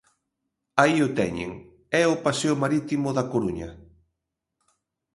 Aí 0.81 0.97
o 1.07 1.13
teñen, 1.19 1.51
é 2.01 2.03
o 2.13 2.21
paseo 2.25 2.55
marítimo 2.63 3.09
da 3.17 3.23
Coruña. 3.31 3.69